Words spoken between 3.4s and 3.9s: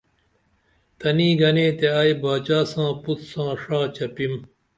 ڜا